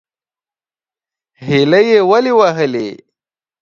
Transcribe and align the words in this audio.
_هيلۍ 1.45 1.85
يې 1.93 1.99
ولې 2.09 2.31
وهلې؟ 2.39 2.87